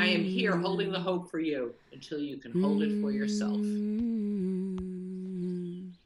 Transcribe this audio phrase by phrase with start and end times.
[0.00, 3.60] I am here holding the hope for you until you can hold it for yourself.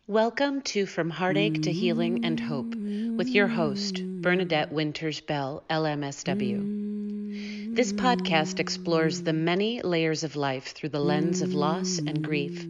[0.08, 7.76] Welcome to From Heartache to Healing and Hope with your host, Bernadette Winters Bell, LMSW.
[7.76, 12.66] This podcast explores the many layers of life through the lens of loss and grief,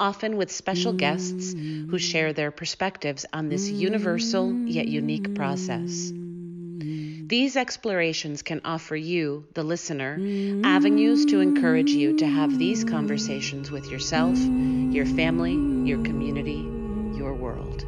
[0.00, 6.10] often with special guests who share their perspectives on this universal yet unique process.
[7.26, 10.18] These explorations can offer you, the listener,
[10.62, 15.54] avenues to encourage you to have these conversations with yourself, your family,
[15.88, 16.68] your community,
[17.16, 17.86] your world.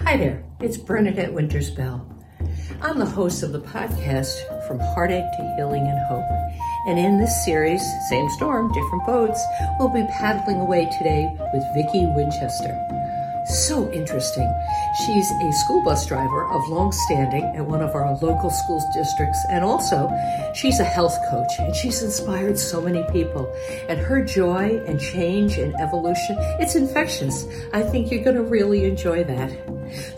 [0.00, 2.06] Hi there, it's Bernadette Winters Bell.
[2.82, 6.28] I'm the host of the podcast From Heartache to Healing and Hope.
[6.86, 9.42] And in this series, Same Storm, Different Boats,
[9.78, 12.78] we'll be paddling away today with Vicki Winchester.
[13.46, 14.52] So interesting.
[15.04, 19.42] She's a school bus driver of long standing at one of our local school districts,
[19.50, 20.10] and also
[20.54, 23.50] she's a health coach, and she's inspired so many people.
[23.88, 27.46] And her joy and change and evolution, it's infectious.
[27.72, 29.50] I think you're going to really enjoy that.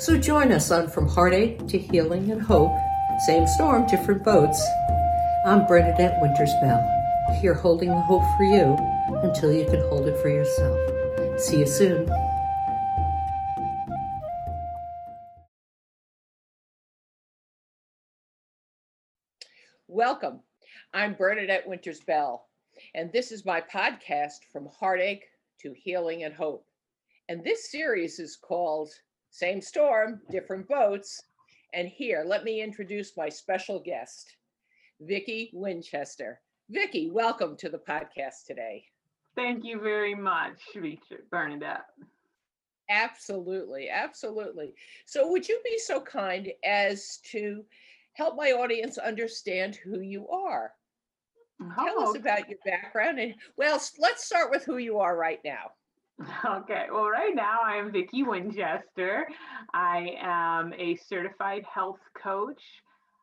[0.00, 2.76] So join us on From Heartache to Healing and Hope.
[3.24, 4.64] Same storm, different boats.
[5.46, 6.82] I'm Bernadette Winters Bell,
[7.40, 8.76] here holding the hope for you
[9.22, 10.76] until you can hold it for yourself.
[11.40, 12.10] See you soon.
[19.86, 20.40] Welcome.
[20.92, 22.48] I'm Bernadette Winters Bell,
[22.96, 25.26] and this is my podcast From Heartache
[25.60, 26.66] to Healing and Hope.
[27.28, 28.90] And this series is called
[29.30, 31.22] Same Storm, Different Boats.
[31.72, 34.34] And here, let me introduce my special guest,
[35.00, 36.40] Vicki Winchester.
[36.70, 38.84] Vicki, welcome to the podcast today.
[39.34, 40.60] Thank you very much,
[41.30, 41.84] Bernadette.
[42.88, 44.74] Absolutely, absolutely.
[45.04, 47.64] So, would you be so kind as to
[48.14, 50.72] help my audience understand who you are?
[51.78, 55.40] Tell us Oh, about your background and well, let's start with who you are right
[55.44, 55.72] now.
[56.44, 59.28] Okay, well, right now I am Vicki Winchester.
[59.74, 62.62] I am a certified health coach.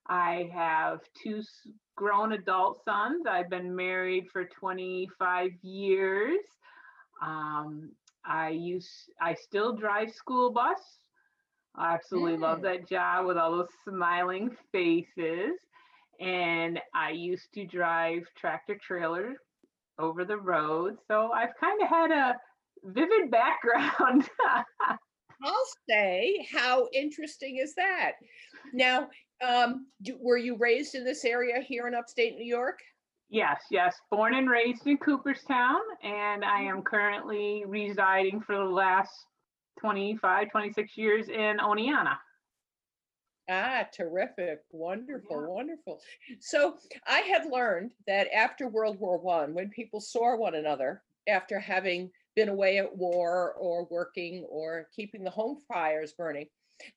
[0.07, 1.41] I have two
[1.95, 3.25] grown adult sons.
[3.27, 6.39] I've been married for 25 years.
[7.21, 7.91] Um,
[8.25, 10.79] I use I still drive school bus.
[11.75, 12.63] I absolutely love Mm.
[12.63, 15.57] that job with all those smiling faces.
[16.19, 19.35] And I used to drive tractor trailer
[19.99, 20.97] over the road.
[21.07, 22.35] So I've kind of had a
[22.83, 24.29] vivid background.
[25.43, 28.13] I'll say, how interesting is that?
[28.73, 29.09] Now,
[29.45, 32.79] um, do, were you raised in this area here in upstate New York?
[33.29, 33.95] yes, yes.
[34.11, 35.79] Born and raised in Cooperstown.
[36.03, 39.11] And I am currently residing for the last
[39.79, 42.15] 25, 26 years in Oneonta.
[43.49, 44.59] Ah, terrific.
[44.71, 45.47] Wonderful, Yeah.
[45.47, 45.99] wonderful.
[46.39, 46.77] So
[47.07, 52.11] I had learned that after World War One, when people saw one another after having
[52.35, 56.47] been away at war or working or keeping the home fires burning,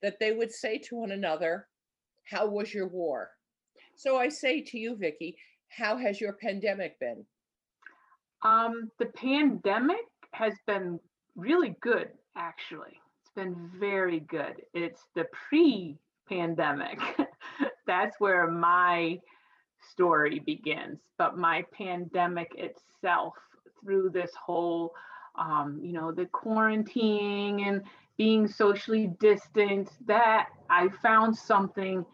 [0.03, 1.69] that they would say to one another,
[2.25, 3.31] How was your war?
[3.97, 5.37] So I say to you, Vicki,
[5.69, 7.25] how has your pandemic been?
[8.43, 11.01] Um, the pandemic has been
[11.35, 13.01] really good, actually.
[13.23, 14.63] It's been very good.
[14.75, 15.99] It's the pre
[16.29, 17.01] pandemic.
[17.87, 19.19] That's where my
[19.91, 20.99] story begins.
[21.19, 23.35] But my pandemic itself,
[23.81, 24.93] through this whole,
[25.39, 27.83] um, you know, the quarantining and
[28.17, 32.05] being socially distant, that I found something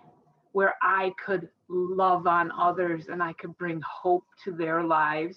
[0.52, 5.36] where I could love on others and I could bring hope to their lives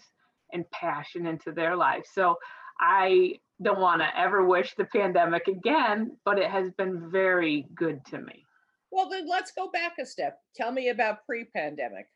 [0.52, 2.10] and passion into their lives.
[2.14, 2.38] So
[2.80, 8.06] I don't want to ever wish the pandemic again, but it has been very good
[8.08, 8.44] to me.
[8.92, 10.40] Well, then let's go back a step.
[10.56, 12.08] Tell me about pre pandemic.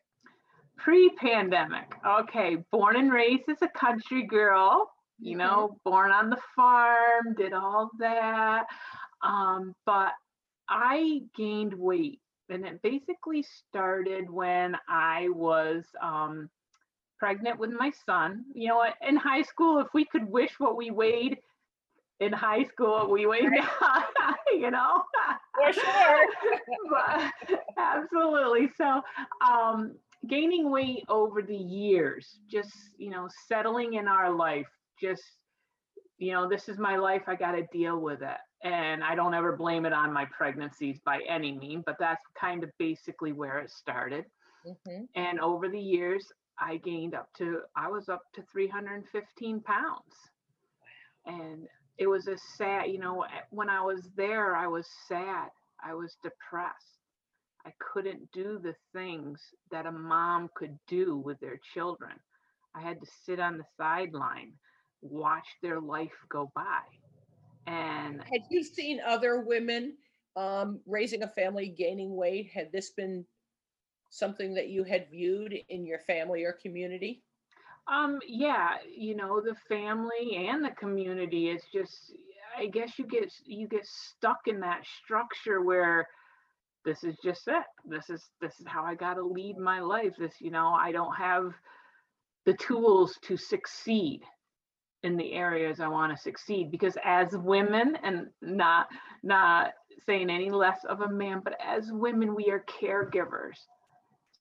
[0.78, 4.90] Pre pandemic, okay, born and raised as a country girl,
[5.22, 5.38] you Mhm.
[5.38, 8.66] know, born on the farm, did all that.
[9.22, 10.14] Um, but
[10.70, 16.50] I gained weight and it basically started when I was um,
[17.20, 18.46] pregnant with my son.
[18.54, 18.86] You know?
[19.08, 21.38] In high school, if we could wish what we weighed
[22.20, 24.06] in high school, we weighed now,
[24.52, 25.04] you know?
[25.56, 26.26] For sure.
[26.90, 28.70] but absolutely.
[28.78, 29.02] So,
[29.46, 29.96] um,
[30.28, 34.68] gaining weight over the years, just, you know, settling in our life,
[35.00, 35.24] just,
[36.18, 37.24] you know, this is my life.
[37.28, 38.38] I got to deal with it.
[38.64, 42.64] And I don't ever blame it on my pregnancies by any means, but that's kind
[42.64, 44.26] of basically where it started.
[44.66, 45.08] Mhm.
[45.16, 50.30] And over the years, I gained up to, I was up to 315 pounds.
[51.26, 51.68] And
[51.98, 55.50] it was a sad, you know, eh, when I was there, I was sad.
[55.82, 57.00] I was depressed.
[57.66, 59.42] I couldn't do the things
[59.72, 62.20] that a mom could do with their children.
[62.76, 64.54] I had to sit on the sideline,
[65.02, 66.82] watch their life go by.
[67.68, 69.96] And Had you seen other women
[70.36, 72.50] um, raising a family, gaining weight?
[72.54, 73.26] Had this been
[74.10, 77.22] something that you had viewed in your family or community?
[77.92, 82.14] Um, yeah, you know, the family and the community is just
[82.58, 86.08] I guess you get you get stuck in that structure where
[86.86, 87.64] this is just it.
[87.86, 90.14] This is this is how I got to lead my life.
[90.18, 91.54] This, you know, I don't have
[92.46, 94.22] the tools to succeed
[95.04, 98.88] in the areas I want to succeed because as women and not
[99.24, 99.74] not
[100.06, 103.58] saying any less of a man, but as women we are caregivers.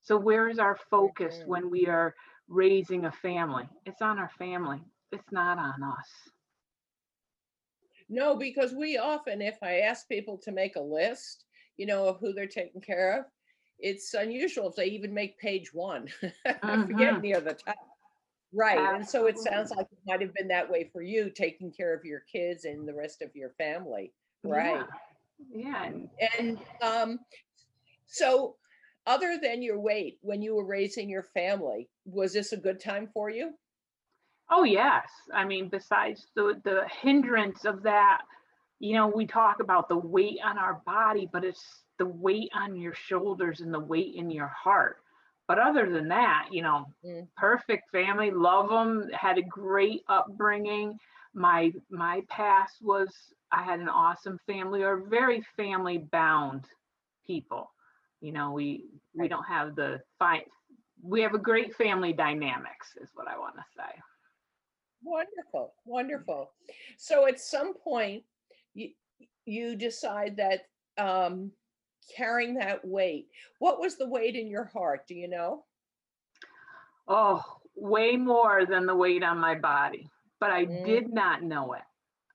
[0.01, 1.45] So where is our focus Mhm.
[1.45, 2.15] when we are
[2.47, 3.69] raising a family?
[3.85, 4.81] It's on our family.
[5.11, 6.29] It's not on us.
[8.09, 11.45] No, because we often, if I ask people to make a list,
[11.77, 13.25] you know, of who they're taking care of,
[13.79, 16.07] it's unusual if they even make page one.
[16.63, 17.21] I forget Mhm.
[17.21, 17.88] near the top.
[18.53, 18.95] Right.
[18.95, 21.93] And so it sounds like it might have been that way for you, taking care
[21.93, 24.11] of your kids and the rest of your family.
[24.43, 24.83] Right.
[25.53, 25.65] Yeah.
[25.71, 25.83] yeah.
[25.85, 27.19] And And um,
[28.05, 28.55] so,
[29.05, 33.09] other than your weight, when you were raising your family, was this a good time
[33.13, 33.53] for you?
[34.51, 35.09] Oh yes.
[35.33, 38.21] I mean, besides the the hindrance of that,
[38.79, 42.75] you know, we talk about the weight on our body, but it's the weight on
[42.75, 44.97] your shoulders and the weight in your heart.
[45.49, 47.27] But other than that, you know, Mm.
[47.35, 50.99] perfect family, love them, had a great upbringing.
[51.33, 56.65] My my past was I had an awesome family or very family bound
[57.25, 57.73] people.
[58.21, 58.85] You know, we
[59.15, 60.43] we don't have the fine
[61.01, 64.01] we have a great family dynamics is what I want to say.
[65.03, 66.51] Wonderful, wonderful.
[66.97, 68.23] So, at some point,
[68.75, 68.91] you
[69.45, 71.51] you decide that um,
[72.15, 73.27] carrying that weight.
[73.59, 75.07] What was the weight in your heart?
[75.07, 75.65] Do you know?
[77.07, 77.43] Oh,
[77.75, 80.09] way more than the weight on my body.
[80.39, 80.83] But I Mm.
[80.83, 81.83] did not know it.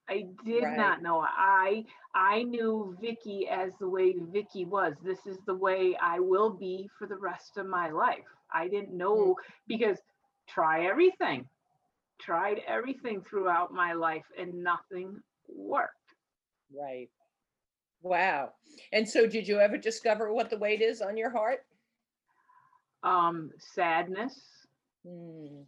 [0.09, 0.77] I did Right.
[0.77, 1.29] not know it.
[1.35, 4.95] I I knew Vicki as the way Vicki was.
[5.03, 8.25] This is the way I will be for the rest of my life.
[8.53, 9.35] I didn't know
[9.67, 9.97] because
[10.47, 11.47] try everything.
[12.19, 16.15] Tried everything throughout my life and nothing worked.
[16.73, 17.09] Right.
[18.05, 18.53] Wow.
[18.93, 21.65] And so, did you ever discover what the weight is on your heart?
[23.03, 24.39] Um sadness,
[25.05, 25.65] Mm,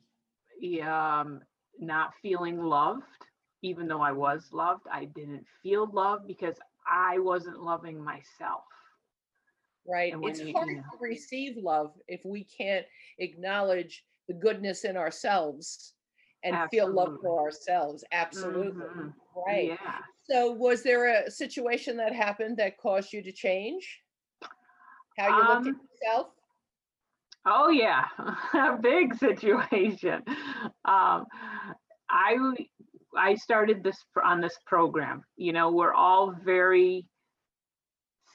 [0.84, 1.42] um,
[1.80, 3.04] not feeling loved,
[3.62, 4.88] even though I was loved.
[4.92, 6.56] I didn't feel loved because
[6.88, 8.64] I wasn't loving myself.
[9.90, 10.14] right.
[10.22, 12.86] It's you- hard you know- to receive love if we can't
[13.20, 15.94] acknowledge the goodness in ourselves
[16.44, 18.04] and feel love for ourselves.
[18.12, 18.84] Absolutely.
[18.86, 19.14] Mhm.
[19.34, 19.80] Right.
[19.82, 20.04] Yeah.
[20.30, 24.02] So, was there a situation that happened that caused you to change
[25.18, 26.28] how you looked at Um, yourself?
[27.46, 28.06] Oh yeah,
[28.54, 30.24] a big situation.
[30.86, 31.26] Um,
[32.10, 32.36] I
[33.18, 35.24] I started this on this program.
[35.38, 37.06] You know, we're all very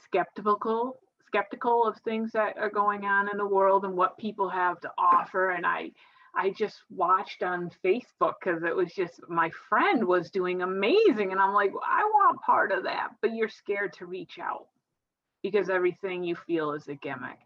[0.05, 4.81] skeptical skeptical of things that are going on in the world and what people have
[4.81, 5.51] to offer.
[5.51, 5.91] And I
[6.35, 11.41] I just watched on Facebook because it was just my friend was doing amazing, and
[11.41, 14.67] I'm like, I want part of that, but you're scared to reach out
[15.43, 17.39] because everything you feel is a gimmick.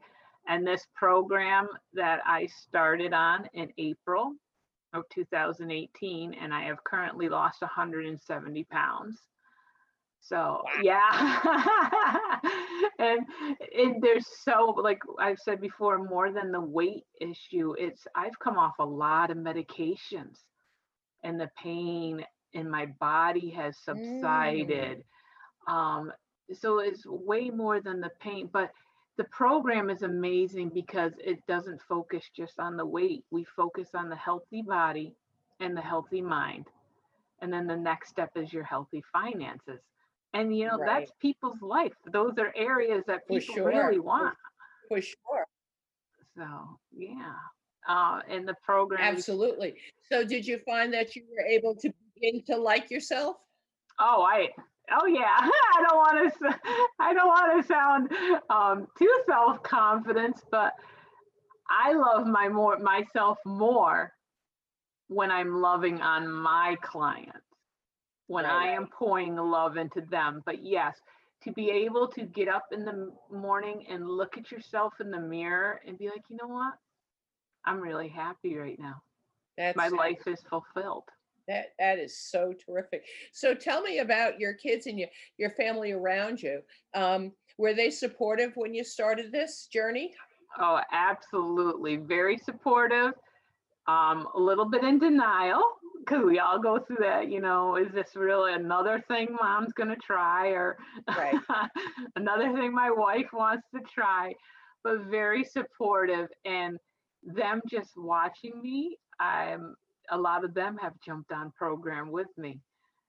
[0.49, 4.33] And this program that I started on in April
[4.93, 9.19] of 2018, and I have currently lost 170 pounds.
[10.29, 11.39] So yeah,
[12.99, 13.21] and,
[13.79, 17.75] and there's so like I've said before, more than the weight issue.
[17.79, 20.39] It's I've come off a lot of medications,
[21.25, 25.05] and the pain in my body has subsided.
[25.69, 26.13] Um,
[26.53, 28.71] so it's way more than the pain, but
[29.17, 33.25] the program is amazing because it doesn't focus just on the weight.
[33.31, 35.15] We focus on the healthy body
[35.61, 36.67] and the healthy mind.
[37.41, 39.81] And then the next step is your healthy finances.
[40.37, 41.01] And you know, Right.
[41.01, 41.93] that's people's life.
[42.13, 43.69] Those are areas that people sure.
[43.69, 44.37] really For- want.
[44.89, 45.47] For sure.
[46.37, 47.35] So yeah.
[47.89, 49.75] Uh and the program Absolutely.
[50.11, 53.37] So, did you find that you were able to begin to like yourself?
[53.99, 54.51] Oh, I.
[54.91, 55.37] Oh yeah.
[55.77, 56.61] I don't want to.
[57.01, 58.03] I don't want to sound
[58.51, 60.73] um, too self confident, but
[61.69, 64.13] I love my more myself more
[65.09, 67.46] when I'm loving on my clients,
[68.27, 68.71] when Right.
[68.71, 70.43] I am pouring love into them.
[70.45, 71.01] But yes,
[71.43, 75.21] to be able to get up in the morning and look at yourself in the
[75.21, 76.75] mirror and be like, you know what?
[77.65, 79.03] I'm really happy right now.
[79.57, 81.05] That's My life is fulfilled.
[81.49, 83.05] That that is so terrific.
[83.33, 86.61] So tell me about your kids and your your family around you.
[86.95, 90.13] Um, were they supportive when you started this journey?
[90.59, 91.97] Oh, absolutely.
[91.97, 93.13] Very supportive.
[93.87, 95.63] Um, a little bit in denial
[96.07, 99.89] because we all go through that, you know, is this really another thing mom's going
[99.89, 100.77] to try or
[101.09, 101.35] Right.
[102.17, 104.35] another thing my wife wants to try,
[104.85, 106.29] but very supportive.
[106.45, 106.79] And
[107.23, 109.75] them just watching me, I'm
[110.11, 112.61] a lot of them have jumped on program with me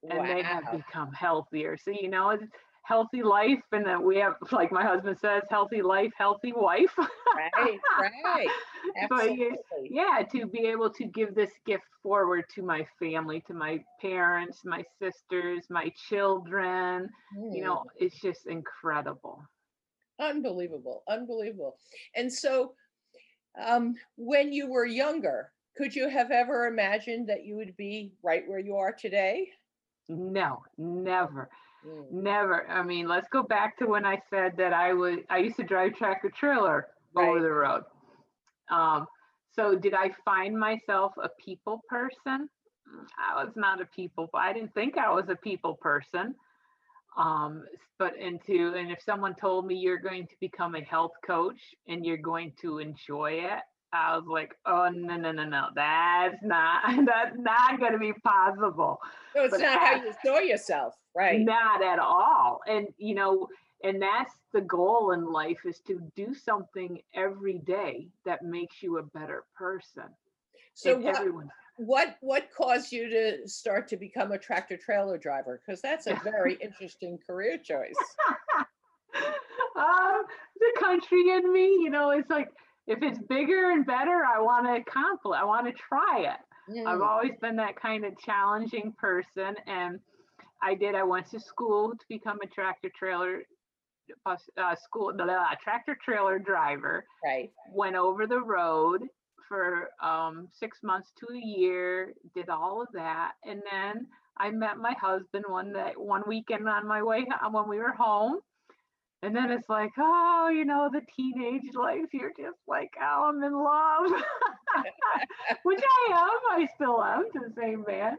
[0.10, 1.78] and they have become healthier.
[1.78, 2.44] So, you know, it's
[2.88, 3.62] healthy life.
[3.72, 6.96] And that we have, like my husband says, healthy life, healthy wife.
[7.36, 8.56] Right, right.
[9.10, 9.90] But Absolutely.
[9.90, 14.64] yeah to be able to give this gift forward to my family to my parents
[14.66, 17.10] my sisters my children
[17.50, 19.44] you Mm, know it's just incredible
[20.20, 21.78] unbelievable, unbelievable.
[22.16, 22.74] And so,
[23.60, 28.48] um, when you were younger, could you have ever imagined that you would be right
[28.48, 29.50] where you are today?
[30.10, 31.50] no never
[31.86, 32.68] Mm, never.
[32.70, 35.64] I mean let's go back to when i said that i was i used to
[35.64, 37.84] drive tractor trailer over the road.
[38.70, 39.08] Um
[39.54, 42.50] so did i find myself a people person?
[43.20, 46.36] I was not a people but i didn't think i was a people person.
[47.18, 47.64] Um
[48.00, 52.06] but into and if someone told me you're going to become a health coach and
[52.06, 53.64] you're going to enjoy it
[53.94, 58.14] i was like oh no no no no that's not that's not going to be
[58.24, 59.00] possible
[59.34, 61.40] So it's But not how you saw yourself, right?
[61.40, 62.62] not at all.
[62.68, 63.48] And you know,
[63.84, 68.98] and that's the goal in life is to do something every day that makes you
[68.98, 70.06] a better person.
[70.74, 75.62] So what, everyone what what caused you to start to become a tractor trailer driver?
[75.66, 77.96] Because that's a very interesting career choice.
[79.76, 80.24] um,
[80.60, 82.50] the country in me, you know, it's like
[82.88, 85.38] if it's bigger and better, I want to accomplish.
[85.40, 86.40] I want to try it.
[86.86, 90.00] I've Mm, always been that kind of challenging person, and
[90.62, 90.96] I did.
[90.96, 93.44] I went to school to become a tractor trailer
[94.26, 97.06] bus uh, school, blah, blah, tractor trailer driver.
[97.24, 97.52] Right.
[97.74, 99.04] went over the road
[99.48, 104.78] for um, six months to a year, did all of that, and then I met
[104.78, 108.40] my husband one day, one weekend on my way ho- when we were home.
[109.28, 112.14] And then it's like, oh, you know, the teenage life.
[112.14, 114.24] You're just like, oh, I'm in love,
[115.64, 116.62] which I am.
[116.62, 118.16] I still am to the same man.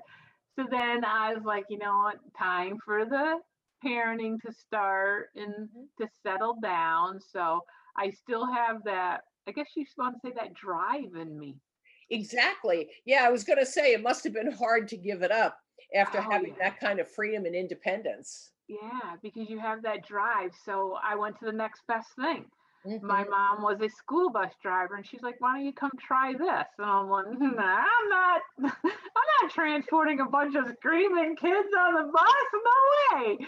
[0.54, 2.18] So then I was like, you know what?
[2.38, 3.38] Time for the
[3.82, 6.02] parenting to start and mm-hmm.
[6.02, 7.20] to settle down.
[7.32, 7.64] So
[7.96, 11.56] I still have that, I guess you want to say that drive in me.
[12.10, 12.86] Exactly.
[13.06, 15.58] Yeah, I was going to say it must have been hard to give it up
[15.94, 16.68] after Oh, having yeah.
[16.68, 18.50] that kind of freedom and independence.
[18.68, 20.52] Yeah, because you have that drive.
[20.64, 22.50] So I went to the next best thing.
[23.02, 23.30] My Mhm.
[23.30, 26.68] mom was a school bus driver and she's like, why don't you come try this?
[26.78, 28.42] And I'm like, nah, I'm not,
[28.84, 32.52] I'm not transporting a bunch of screaming kids on the bus.
[32.52, 33.38] No way.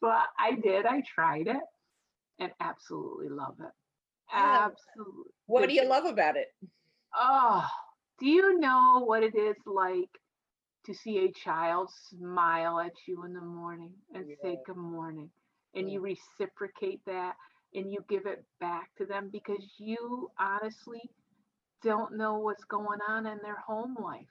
[0.00, 0.86] But I did.
[0.86, 1.62] I tried it
[2.38, 3.72] and absolutely love it.
[4.32, 5.32] Absolutely.
[5.46, 6.48] What do you love about it?
[7.14, 7.66] Oh,
[8.20, 10.10] do you know what it is like
[10.88, 15.30] to see a child smile at you in the morning and say good morning?
[15.74, 17.34] And you reciprocate that
[17.74, 21.02] and you give it back to them because you honestly
[21.84, 24.26] don't know what's going on in their home life.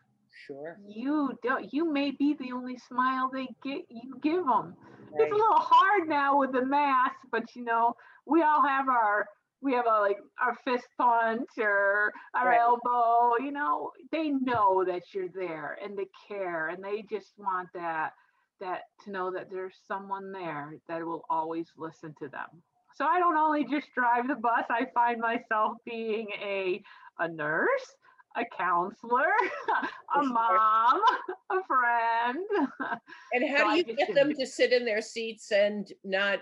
[0.46, 0.78] Sure.
[0.88, 4.76] You don't, you may be the only smile they get, you give them.
[5.12, 5.22] Right.
[5.22, 7.96] It's a little hard now with the mask, but you know,
[8.26, 9.28] we all have our
[9.62, 12.54] we have a like our fist punch or our Right.
[12.54, 17.70] elbow, you know, they know that you're there and they care and they just want
[17.74, 18.14] that
[18.60, 22.64] that to know that there's someone there that will always listen to them.
[22.96, 26.82] So I don't only just drive the bus, I find myself being a
[27.20, 27.96] a nurse,
[28.36, 29.32] a counselor,
[30.16, 31.02] a mom,
[31.52, 32.46] a friend.
[33.32, 36.40] And how So do you get them to sit in their seats and not,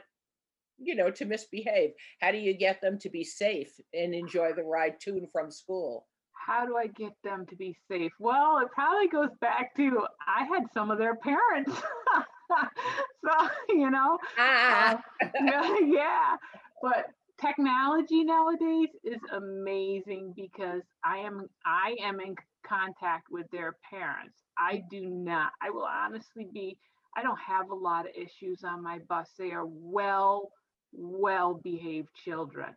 [0.77, 1.91] you know, to misbehave?
[2.21, 5.51] How do you get them to be safe and enjoy the ride to and from
[5.51, 6.07] school?
[6.45, 8.11] how do I get them to be safe?
[8.19, 11.71] Well, it probably goes back to I had some of their parents.
[13.25, 15.01] so, you know, Ah,
[15.43, 16.35] yeah, yeah.
[16.81, 17.07] But
[17.41, 22.35] technology nowadays is amazing because I am I am in
[22.67, 24.37] contact with their parents.
[24.57, 25.51] I do not.
[25.61, 26.77] I will honestly be
[27.17, 29.29] I don't have a lot of issues on my bus.
[29.37, 30.51] They are well
[30.97, 32.75] well behaved children.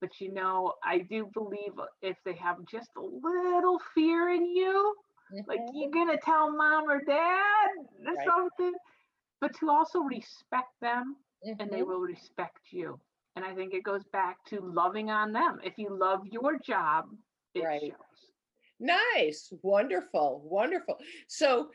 [0.00, 1.72] But you know, I do believe
[2.02, 4.94] if they have just a little fear in you,
[5.46, 7.68] like mhm, you're gonna tell mom or dad
[8.06, 8.24] or Right.
[8.24, 8.74] something,
[9.40, 11.16] but to also respect them
[11.58, 11.84] and they mhm.
[11.84, 13.00] will respect you.
[13.36, 15.60] And I think it goes back to loving on them.
[15.64, 17.06] If you love your job,
[17.54, 17.88] it Right.
[17.88, 18.32] shows.
[18.80, 20.98] Nice, wonderful, wonderful.
[21.28, 21.70] So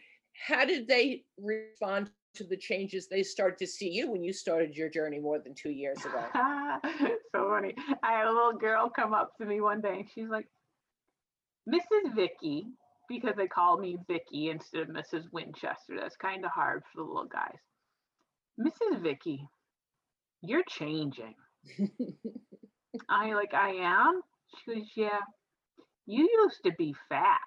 [0.47, 4.75] how did they respond to the changes they start to see you when you started
[4.75, 6.25] your journey more than two years ago?
[7.31, 7.75] so funny.
[8.03, 10.47] I had a little girl come up to me one day and she's like,
[11.67, 12.15] Mrs.
[12.15, 12.65] Vicki,
[13.07, 15.25] because they call me Vicki instead of Mrs.
[15.31, 15.95] Winchester.
[15.99, 17.57] That's kind of hard for the little guys.
[18.59, 19.01] Mrs.
[19.01, 19.47] Vicki,
[20.41, 21.35] you're changing.
[23.09, 24.21] I like, I am?
[24.65, 25.19] She goes, Yeah.
[26.05, 27.39] You used to be fat.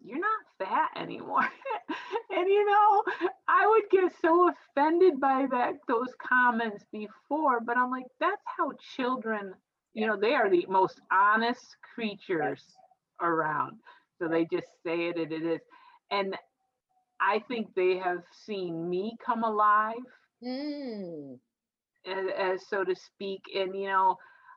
[0.00, 1.42] You're not fat anymore.
[2.30, 3.02] and you know,
[3.48, 8.72] I would get so offended by that those comments before, but I'm like, that's how
[8.96, 9.54] children,
[9.94, 12.64] you know, they are the most honest creatures
[13.20, 13.78] around.
[14.18, 15.60] So they just say it and it is.
[16.10, 16.36] And
[17.20, 19.94] I think they have seen me come alive,
[20.42, 21.38] Mm,
[22.06, 23.40] as, as so to speak.
[23.54, 24.16] And you know,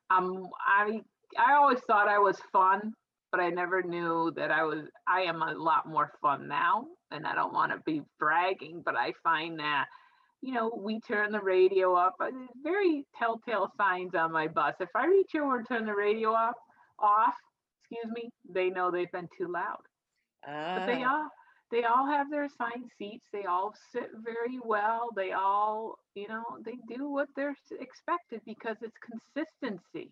[0.09, 1.01] um, I
[1.37, 2.93] I always thought I was fun,
[3.31, 4.85] but I never knew that I was.
[5.07, 8.95] I am a lot more fun now, and I don't want to be bragging, but
[8.95, 9.85] I find that.
[10.41, 12.15] You know, we turn the radio up.
[12.19, 12.33] There's
[12.63, 14.73] very telltale signs on my bus.
[14.79, 16.55] If I reach over and turn the radio off,
[16.97, 17.33] off,
[17.81, 19.81] excuse me, they know they've been too loud.
[20.45, 21.29] But they ah, all
[21.71, 23.25] they all have their assigned seats.
[23.31, 25.09] They all sit very well.
[25.15, 30.11] They all, you know, they do what they're expected because it's consistency.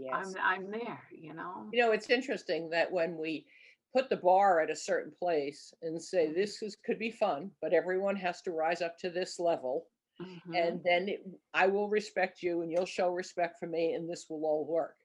[0.00, 0.34] Yes.
[0.34, 1.68] I'm I'm there, you know.
[1.72, 3.46] You know, it's interesting that when we
[3.92, 7.72] put the bar at a certain place and say this is could be fun, but
[7.72, 9.86] everyone has to rise up to this level,
[10.20, 10.56] Mhm.
[10.56, 14.28] and then it, I will respect you, and you'll show respect for me, and this
[14.28, 14.96] will all work.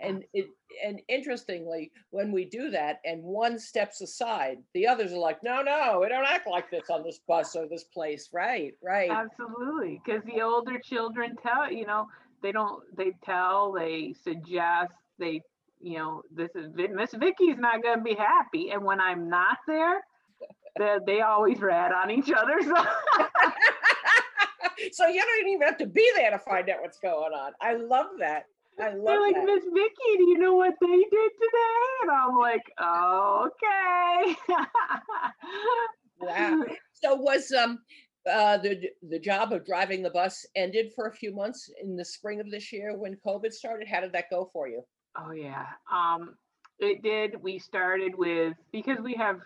[0.00, 0.46] And it
[0.84, 5.62] and interestingly, when we do that, and one steps aside, the others are like, "No,
[5.62, 9.10] no, we don't act like this on this bus or this place." Right, right.
[9.10, 12.08] Absolutely, because the older children tell, you know,
[12.44, 15.40] they don't, they tell, they suggest, they,
[15.80, 19.56] you know, this is Miss Vicki's not going to be happy, and when I'm not
[19.66, 20.04] there,
[20.78, 22.60] they they always rat on each other.
[22.60, 22.74] So
[24.92, 27.52] so you don't even have to be there to find out what's going on.
[27.62, 28.44] I love that.
[28.78, 29.36] I love they're like.
[29.36, 31.88] Miss Vicki, do you know what they did today?
[32.02, 32.62] And I'm like,
[33.48, 34.36] okay.
[36.20, 36.64] Wow.
[36.92, 37.80] So was um
[38.30, 42.04] uh the the job of driving the bus ended for a few months in the
[42.04, 43.88] spring of this year when COVID started?
[43.88, 44.82] How did that go for you?
[45.16, 45.66] Oh yeah.
[45.92, 46.36] Um
[46.78, 47.42] it did.
[47.42, 49.40] We started with because we have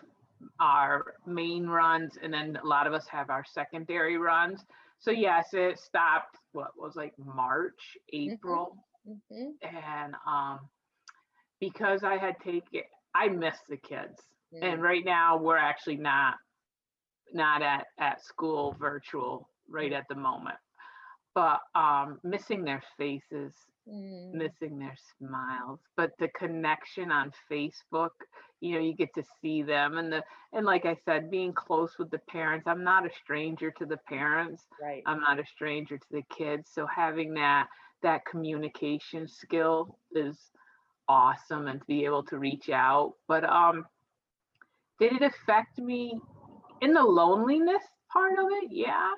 [0.59, 4.65] our main runs and then a lot of us have our secondary runs.
[4.99, 8.77] So yes, it stopped what was like March, April.
[9.07, 10.69] Mhm, And um
[11.59, 12.81] because I had taken
[13.15, 14.21] I missed the kids.
[14.53, 16.35] mm, And right now we're actually not
[17.33, 20.57] not at at school virtual right at the moment.
[21.35, 23.53] But um missing their faces
[23.87, 28.11] mm, missing their smiles but the connection on facebook
[28.61, 31.97] you know you get to see them and the and like i said being close
[31.97, 35.03] with the parents i'm not a stranger to the parents Right.
[35.05, 37.67] i'm not a stranger to the kids so having that
[38.03, 40.37] that communication skill is
[41.09, 43.85] awesome and to be able to reach out but um
[44.99, 46.19] did it affect me
[46.81, 49.11] in the loneliness part of it yeah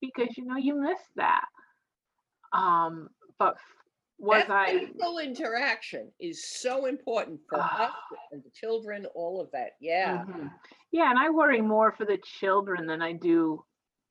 [0.00, 1.44] because you know you miss that
[2.52, 3.56] um but
[4.18, 7.92] was That i physical interaction is so important for us
[8.30, 9.72] and the children, all of that.
[9.80, 10.24] Yeah.
[10.24, 10.50] Mhm.
[10.92, 13.64] Yeah, and I worry more for the children than I do.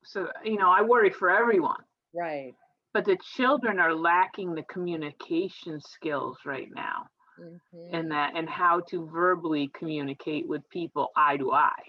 [0.04, 2.54] So, you know, I worry for everyone, Right.
[2.92, 7.06] but the children are lacking the communication skills right now
[7.38, 11.84] mhm, and that and how to verbally communicate with people eye to eye.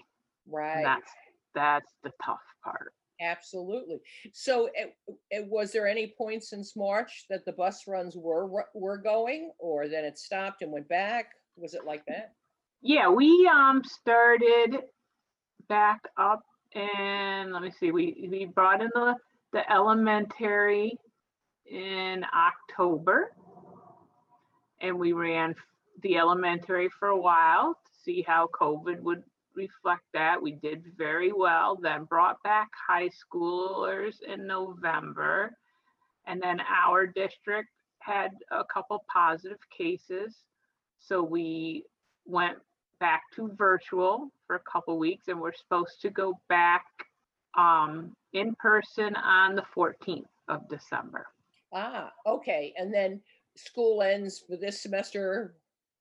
[0.48, 0.84] Right.
[0.84, 1.10] That's
[1.54, 2.92] that's the tough part.
[3.20, 3.98] Absolutely.
[4.34, 4.94] So, it,
[5.30, 9.88] it, was there any point since March that the bus runs were were going, or
[9.88, 11.30] then it stopped and went back?
[11.56, 12.34] Was it like that?
[12.82, 14.80] Yeah, we um started
[15.68, 16.42] back up
[16.74, 19.14] and let me see, we we brought in the
[19.52, 20.98] the elementary
[21.70, 23.32] in October.
[24.80, 25.54] And we ran
[26.02, 29.22] the elementary for a while to see how COVID would
[29.56, 30.40] reflect that.
[30.40, 35.56] We did very well, then brought back high schoolers in November.
[36.26, 40.36] And then our district had a couple positive cases.
[41.00, 41.84] So we
[42.24, 42.58] went
[43.00, 46.84] back to virtual for a couple weeks and we're supposed to go back
[47.56, 51.26] um, in person on the 14th of December.
[51.72, 52.72] Ah, okay.
[52.76, 53.20] And then
[53.56, 55.54] school ends for this semester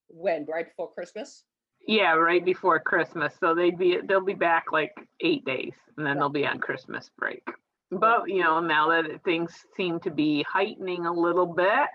[0.07, 0.45] when?
[0.45, 1.43] Right before Christmas?
[1.87, 3.33] Yeah, right before Christmas.
[3.39, 7.09] So they'd be they'll be back like eight days and then they'll be on Christmas
[7.17, 7.43] break.
[7.91, 11.89] But you know, now that things seem to be heightening a little bit,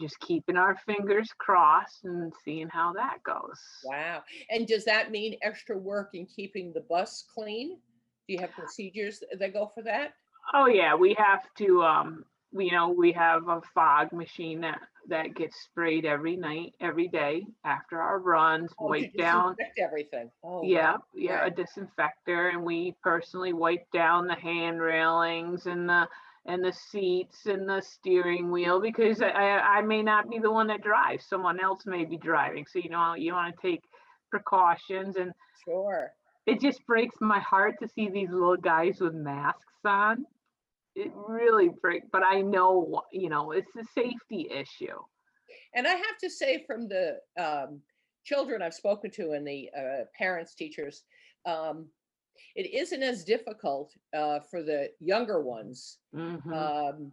[0.00, 3.60] just keeping our fingers crossed and seeing how that goes.
[3.84, 4.22] Wow.
[4.50, 7.76] And does that mean extra work in keeping the bus clean?
[8.26, 10.14] Do you have procedures that go for that?
[10.54, 15.34] Oh yeah, we have to um you know, we have a fog machine that that
[15.34, 19.56] gets sprayed every night, every day after our runs, Oh, wipe down.
[19.78, 20.30] Everything.
[20.42, 21.52] Oh, Yeah, yeah, a right.
[21.52, 26.08] disinfector, and we personally wipe down the hand railings and the
[26.46, 30.50] and the seats and the steering wheel because I I I may not be the
[30.50, 32.66] one that drives, someone else may be driving.
[32.66, 33.82] So you know you want to take
[34.30, 35.32] precautions, and
[35.64, 36.14] Sure.
[36.46, 40.26] it just breaks my heart to see these little guys with masks on.
[40.96, 44.98] It really break, but I know you know it's a safety issue.
[45.74, 47.80] And I have to say, from the um,
[48.24, 51.02] children I've spoken to and the uh, parents, teachers,
[51.46, 51.86] um,
[52.54, 56.52] it isn't as difficult uh, for the younger ones Mhm.
[56.54, 57.12] um,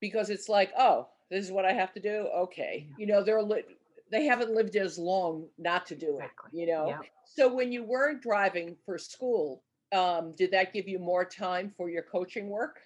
[0.00, 2.28] because it's like, oh, this is what I have to do.
[2.36, 3.64] Okay, you know, they're li-
[4.10, 6.50] they haven't lived as long not to do Exactly.
[6.52, 6.58] it.
[6.60, 7.00] You know, Yep.
[7.24, 11.88] so when you weren't driving for school, um, did that give you more time for
[11.88, 12.80] your coaching work?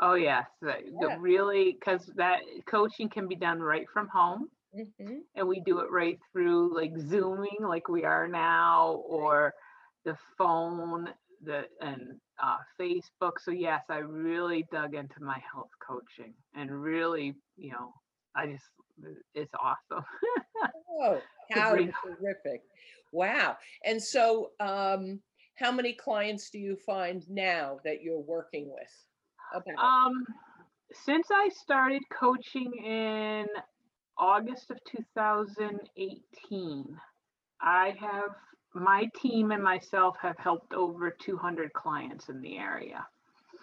[0.00, 1.16] Oh yes, Yeah.
[1.18, 4.48] really because that coaching can be done right from home.
[4.74, 9.52] hmm and we do it right through like zooming like we are now or
[10.04, 11.08] the phone
[11.44, 17.34] the and uh, facebook so yes i really dug into my health coaching and really
[17.56, 17.92] you know
[18.36, 18.64] i just
[19.34, 20.04] it's awesome
[21.00, 22.62] Oh, how terrific.
[23.12, 23.56] Wow.
[23.84, 25.20] And so um
[25.54, 29.06] how many clients do you find now that you're working with?
[29.54, 29.84] About.
[29.84, 30.24] um
[31.04, 33.44] since i started coaching in
[34.18, 36.98] august of 2018
[37.60, 38.30] i have
[38.74, 43.06] my team and myself have helped over 200 clients in the area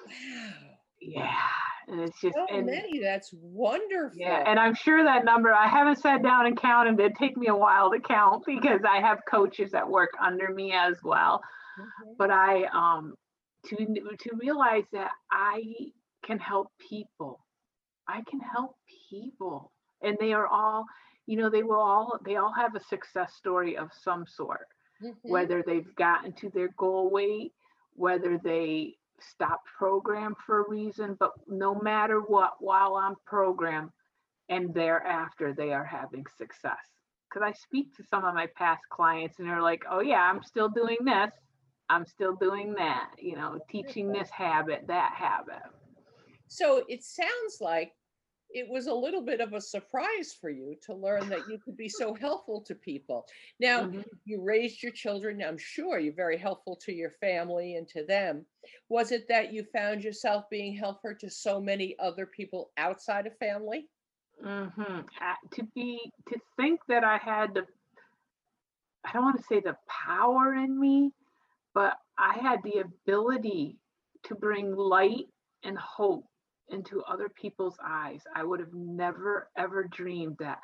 [0.07, 0.53] wow.
[1.01, 1.33] yeah
[1.89, 2.99] and it's just So and, many.
[2.99, 4.19] That's wonderful.
[4.19, 6.99] Yeah, and I'm sure that number, I haven't sat down and counted.
[6.99, 10.73] It'd take me a while to count because I have coaches that work under me
[10.73, 11.41] as well.
[11.79, 12.17] Mhm.
[12.17, 13.15] But I, um,
[13.65, 15.63] to, to realize that I
[16.23, 17.45] can help people,
[18.07, 18.75] I can help
[19.09, 19.71] people.
[20.01, 20.85] And they are all,
[21.27, 24.67] you know, they will all, they all have a success story of some sort
[25.01, 25.15] Mhm.
[25.23, 27.53] whether they've gotten to their goal weight,
[27.93, 33.93] whether they stopped program for a reason, but no matter what, while on program
[34.49, 36.79] and thereafter, they are having success.
[37.29, 40.43] Because I speak to some of my past clients and they're like, oh, yeah, I'm
[40.43, 41.31] still doing this.
[41.89, 45.63] I'm still doing that, you know, teaching this habit, that habit.
[46.47, 47.93] So it sounds like
[48.51, 51.77] it was a little bit of a surprise for you to learn that you could
[51.77, 53.27] be so helpful to people.
[53.59, 54.03] Now, Mhm.
[54.25, 55.43] you raised your children.
[55.43, 58.45] I'm sure you're very helpful to your family and to them.
[58.89, 63.37] Was it that you found yourself being helpful to so many other people outside of
[63.37, 63.87] family?
[64.41, 65.01] hmm
[65.51, 67.65] to be to think that I had the
[69.03, 71.13] I don't want to say the power in me,
[71.79, 73.77] but I had the ability
[74.25, 75.27] to bring light
[75.63, 76.25] and hope
[76.67, 78.21] into other people's eyes.
[78.35, 80.59] I would have never ever dreamed that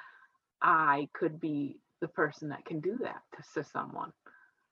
[0.62, 4.12] I could be the person that can do that to, to someone.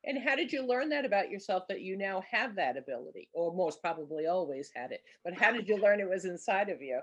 [0.03, 3.56] And how did you learn that about yourself that you now have that ability, or
[3.56, 4.99] most probably always had it?
[5.23, 6.99] But how did you learn it was inside of you?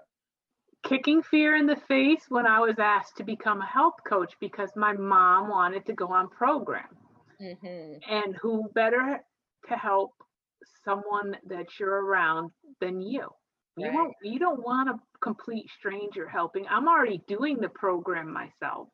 [0.87, 4.69] Kicking fear in the face when I was asked to become a health coach because
[4.77, 6.89] my mom wanted to go on program.
[7.41, 9.23] hmm and who better
[9.71, 10.13] to help
[10.85, 13.29] someone that you're around than you.
[13.77, 16.67] You won't you don't want a complete stranger helping.
[16.69, 18.89] I'm already doing the program myself.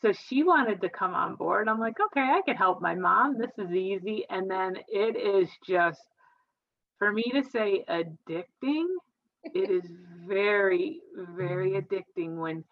[0.00, 1.68] So she wanted to come on board.
[1.68, 3.38] I'm like okay i can help my mom.
[3.38, 4.24] This is easy.
[4.28, 6.00] And then it is just
[6.98, 8.86] for me to say addicting
[9.44, 9.84] it is
[10.26, 11.00] very
[11.36, 11.94] very mm-hmm.
[11.94, 12.64] addicting when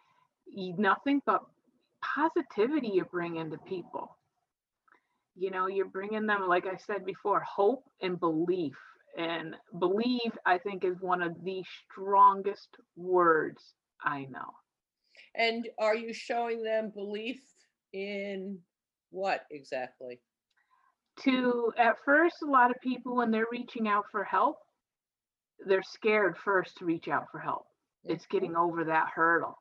[0.47, 1.43] you, nothing but
[2.01, 4.17] positivity you bring into people
[5.41, 8.77] you know you're bringing them like i said before hope and belief.
[9.19, 13.75] And believe i think is one of the strongest words
[14.05, 14.53] i know.
[15.35, 17.41] And are you showing them belief
[17.93, 18.59] in
[19.11, 20.21] what exactly?
[21.25, 24.59] to at first a lot of people when they're reaching out for help
[25.67, 27.67] they're scared first to reach out for help.
[28.05, 28.37] It's mm-hmm.
[28.37, 29.59] getting over that hurdle.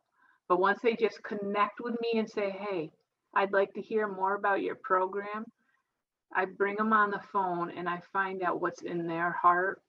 [0.48, 2.92] But once they just connect with me and say hey
[3.36, 5.46] i'd like to hear more about your program
[6.36, 9.82] i bring them on the phone and i find out what's in their heart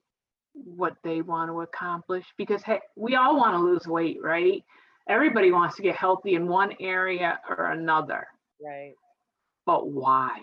[0.53, 4.63] what they want to accomplish because hey we all want to lose weight right
[5.09, 8.27] everybody wants to get healthy in one area or another
[8.61, 8.95] Right.
[9.65, 10.41] but why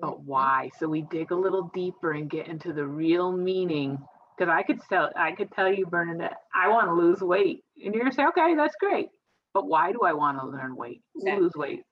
[0.00, 0.24] but Mhm.
[0.24, 3.98] why so we dig a little deeper and get into the real meaning
[4.36, 7.64] because i could tell i could tell you bernadette I want to lose weight.
[7.84, 9.10] And you're gonna say, okay, that's great.
[9.54, 11.02] But why do I want to learn weight?
[11.16, 11.42] Exactly.
[11.42, 11.82] Lose weight?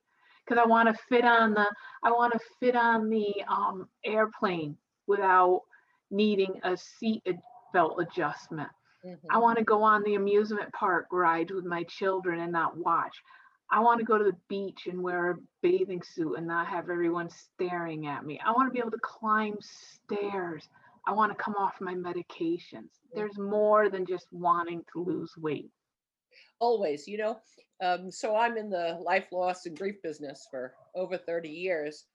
[0.47, 1.67] Because I want to fit on the
[2.03, 5.63] I want to fit on the um, airplane without
[6.09, 7.23] needing a seat
[7.73, 8.69] belt adjustment.
[9.29, 9.41] I Mhm.
[9.41, 13.21] want to go on the amusement park rides with my children and not watch.
[13.69, 16.89] I want to go to the beach and wear a bathing suit and not have
[16.89, 18.39] everyone staring at me.
[18.39, 20.69] I want to be able to climb stairs.
[21.05, 22.89] I want to come off my medications.
[23.13, 25.71] There's more than just wanting to lose weight.
[26.59, 27.37] Always you know
[27.83, 32.05] um, so i'm in the life loss and grief business for over 30 years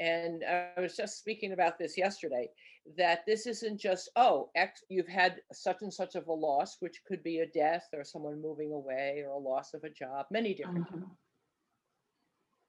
[0.00, 2.48] and i was just speaking about this yesterday
[2.96, 7.02] that this isn't just oh X, you've had such and such of a loss which
[7.06, 10.54] could be a death or someone moving away or a loss of a job many
[10.54, 11.04] different Mhm.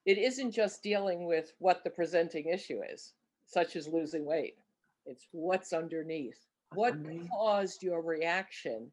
[0.06, 3.14] it isn't just dealing with what the presenting issue is
[3.46, 4.58] such as losing weight.
[5.06, 6.48] It's what's underneath.
[6.74, 6.96] What
[7.32, 8.92] caused your reaction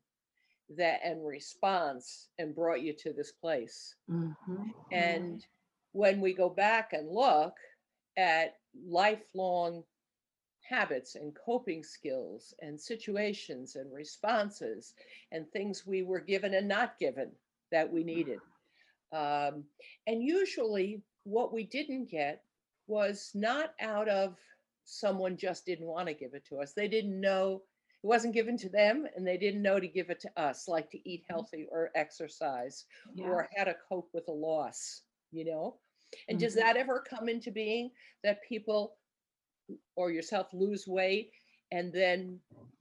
[0.71, 4.75] that and response and brought you to this place Mhm.
[4.93, 5.47] and
[5.93, 7.57] when we go back and look
[8.17, 9.85] at lifelong
[10.63, 14.95] habits and coping skills and situations and responses
[15.33, 17.31] and things we were given and not given
[17.71, 18.41] that we needed.
[19.13, 19.65] Um,
[20.07, 22.45] and usually, what we didn't get
[22.87, 24.37] was not out of
[24.85, 26.73] someone just didn't want to give it to us.
[26.73, 27.63] They didn't know
[28.07, 30.89] it wasn't given to them and they didn't know to give it to us, like
[30.91, 33.27] to eat healthy or exercise Yeah.
[33.27, 35.81] or how to cope with a loss, you know?
[36.29, 36.59] And does Mhm.
[36.59, 37.91] that ever come into being
[38.23, 38.97] that people
[39.97, 41.33] or yourself lose weight
[41.73, 42.41] and then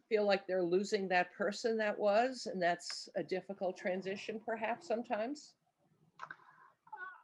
[0.09, 2.45] feel like they're losing that person that was?
[2.45, 5.55] And that's a difficult transition, perhaps sometimes?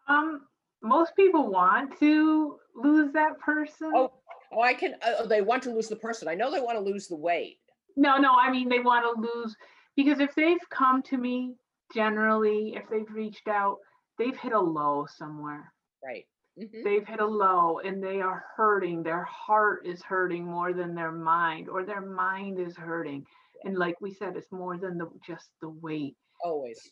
[0.08, 0.50] Um,
[0.82, 3.92] most people want to lose that person.
[3.94, 4.12] Oh,
[4.52, 6.28] oh, I can, uh, they want to lose the person.
[6.28, 7.61] I know they want to lose the weight.
[7.96, 9.56] No, no, I mean they want to lose
[9.96, 11.56] because if they've come to me
[11.94, 13.78] generally, if they've reached out,
[14.18, 15.74] they've hit a low somewhere.
[16.04, 16.26] Right.
[16.58, 16.84] Mhm.
[16.84, 19.04] They've hit a low and they are hurting.
[19.04, 23.26] Their heart is hurting more than their mind, or their mind is hurting.
[23.64, 26.18] And like we said, it's more than the just the weight.
[26.44, 26.92] Always.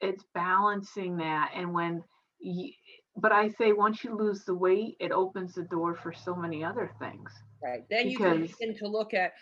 [0.00, 1.52] It's balancing that.
[1.54, 2.04] And when
[2.40, 2.72] you,
[3.16, 6.62] but I say once you lose the weight, it opens the door for so many
[6.62, 7.32] other things.
[7.62, 7.84] Right.
[7.88, 9.32] Then you can begin to look at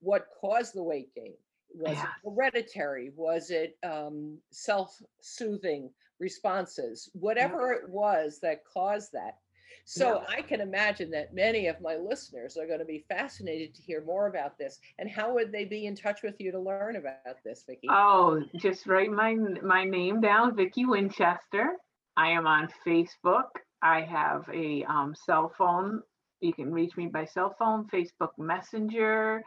[0.00, 1.34] what caused the weight gain.
[1.74, 2.04] Was Yes.
[2.04, 3.12] it hereditary?
[3.16, 7.10] Was it um, self-soothing responses?
[7.12, 9.38] Whatever it was that caused that.
[9.84, 10.26] So Yeah.
[10.36, 14.02] I can imagine that many of my listeners are going to be fascinated to hear
[14.04, 14.80] more about this.
[14.98, 17.86] And how would they be in touch with you to learn about this, Vicki?
[17.90, 21.76] Oh, just write my my name down, Vicki Winchester.
[22.16, 23.48] I am on Facebook.
[23.82, 26.02] I have a um, cell phone.
[26.40, 29.44] You can reach me by cell phone, Facebook Messenger.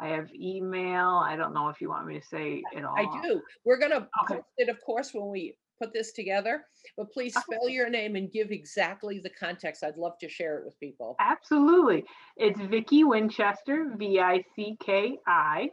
[0.00, 1.22] I have email.
[1.24, 2.96] I don't know if you want me to say it all.
[2.98, 3.40] I do.
[3.64, 4.36] We're going to Okay.
[4.36, 6.64] post it, of course, when we put this together.
[6.96, 9.84] But please spell your name and give exactly the context.
[9.84, 11.16] I'd love to share it with people.
[11.20, 12.04] Absolutely.
[12.36, 15.70] It's Vicki Winchester, V I C K I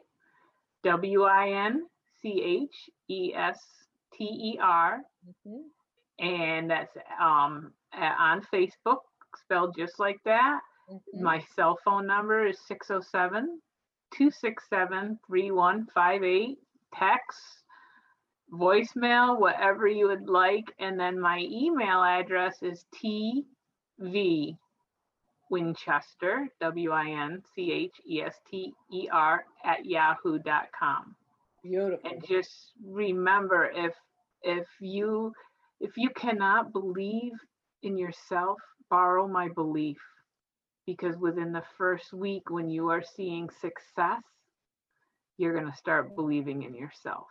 [0.84, 1.88] W I N
[2.22, 3.60] C H E S
[4.14, 5.02] T E R.
[5.48, 5.64] Mhm.
[6.20, 9.00] And that's um, on Facebook,
[9.36, 10.62] spelled just like that.
[10.90, 11.22] Mhm.
[11.22, 13.62] My cell phone number is 607
[14.12, 16.58] 267 3158.
[16.94, 17.40] Text,
[18.54, 20.72] voicemail, whatever you would like.
[20.80, 24.58] And then my email address is tv
[25.50, 31.16] Winchester, W I N C H E S T E R, at yahoo.com
[31.62, 32.10] Beautiful.
[32.10, 33.94] and just remember if
[34.44, 35.32] if you
[35.80, 37.34] if you cannot believe
[37.84, 38.58] in yourself
[38.90, 39.98] borrow my belief
[40.86, 44.24] because within the first week when you are seeing success
[45.38, 47.28] you're going to start believing in yourself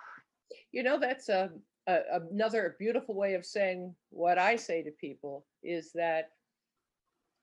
[0.72, 1.50] You know, that's a,
[1.86, 6.30] a another beautiful way of saying what I say to people is that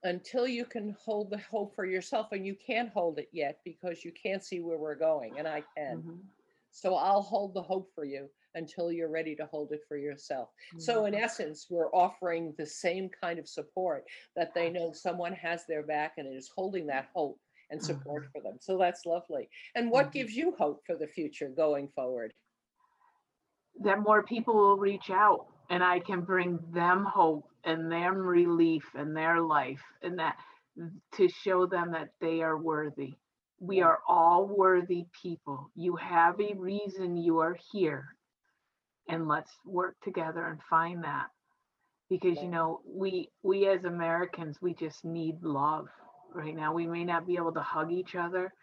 [0.03, 4.05] until you can hold the hope for yourself, and you can't hold it yet because
[4.05, 6.03] you can't see where we're going, and I can.
[6.03, 6.19] Mhm.
[6.71, 10.49] So I'll hold the hope for you until you're ready to hold it for yourself.
[10.77, 11.23] So in mm-hmm.
[11.23, 14.03] essence, we're offering the same kind of support
[14.35, 17.19] that they know someone has their back and is holding that mm-hmm.
[17.19, 17.39] hope
[17.69, 18.31] and support mm-hmm.
[18.39, 18.57] for them.
[18.59, 19.49] So that's lovely.
[19.75, 20.13] And what Mhm.
[20.13, 22.33] gives you hope for the future going forward?
[23.83, 28.83] that more people will reach out and I can bring them hope and them relief
[28.97, 30.37] in their life and that
[31.15, 33.15] to show them that they are worthy.
[33.59, 35.71] We are all worthy people.
[35.75, 38.15] You have a reason you are here.
[39.09, 41.27] And let's work together and find that.
[42.09, 45.87] Because you know, we we as Americans, we just need love
[46.33, 46.73] right now.
[46.73, 48.53] We may not be able to hug each other,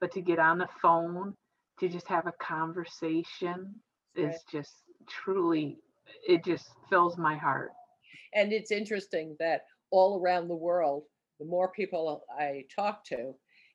[0.00, 1.34] but to get on the phone
[1.80, 3.74] to just have a conversation
[4.16, 4.34] Right.
[4.34, 4.72] is just
[5.08, 5.78] truly,
[6.26, 7.72] it just fills my heart.
[8.34, 11.04] And it's interesting that all around the world,
[11.38, 13.34] the more people I talk to,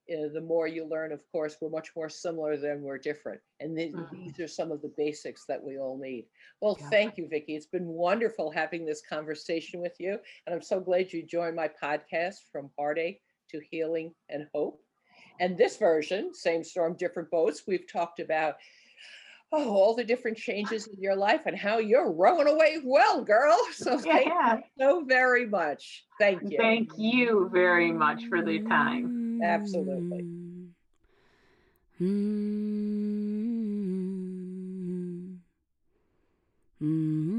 [0.10, 3.42] uh, the more you learn, of course, we're much more similar than we're different.
[3.60, 4.26] And th- Mhm.
[4.26, 6.28] these are some of the basics that we all need.
[6.60, 6.90] Well, Yeah.
[6.90, 7.56] thank you, Vicki.
[7.56, 10.20] It's been wonderful having this conversation with you.
[10.46, 14.84] And I'm so glad you joined my podcast from heartache to healing and hope.
[15.40, 18.58] And this version, Same Storm, Different Boats, we've talked about
[19.54, 23.58] oh, all the different changes in your life and how you're rowing away well, girl.
[23.74, 24.58] So thank Yeah.
[24.58, 26.06] you so very much.
[26.18, 26.58] Thank you.
[26.58, 29.21] Thank you very much for the time.
[29.42, 30.26] Absolutely.
[36.82, 37.31] Mm-hmm.